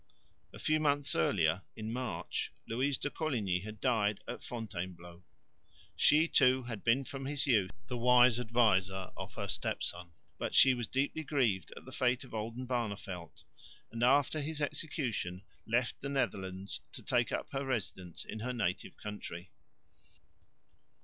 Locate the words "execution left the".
14.59-16.09